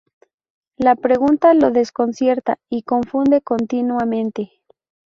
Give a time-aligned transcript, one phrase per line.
[0.77, 4.51] La pregunta lo desconcierta y confunde continuamente.